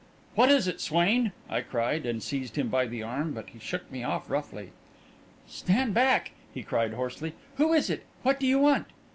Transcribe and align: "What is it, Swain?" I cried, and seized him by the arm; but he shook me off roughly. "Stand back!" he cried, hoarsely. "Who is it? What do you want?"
"What 0.33 0.49
is 0.49 0.67
it, 0.67 0.81
Swain?" 0.81 1.31
I 1.47 1.61
cried, 1.61 2.07
and 2.07 2.23
seized 2.23 2.55
him 2.57 2.69
by 2.69 2.87
the 2.87 3.03
arm; 3.03 3.33
but 3.33 3.49
he 3.49 3.59
shook 3.59 3.91
me 3.91 4.03
off 4.03 4.31
roughly. 4.31 4.71
"Stand 5.47 5.93
back!" 5.93 6.31
he 6.51 6.63
cried, 6.63 6.93
hoarsely. 6.93 7.35
"Who 7.57 7.71
is 7.71 7.87
it? 7.91 8.07
What 8.23 8.39
do 8.39 8.47
you 8.47 8.57
want?" 8.57 8.87